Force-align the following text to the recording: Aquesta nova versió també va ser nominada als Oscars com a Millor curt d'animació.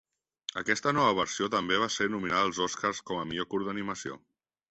Aquesta 0.61 0.93
nova 0.99 1.11
versió 1.19 1.49
també 1.57 1.77
va 1.83 1.89
ser 1.97 2.07
nominada 2.15 2.47
als 2.47 2.61
Oscars 2.67 3.03
com 3.11 3.21
a 3.21 3.27
Millor 3.33 3.49
curt 3.55 3.69
d'animació. 3.71 4.19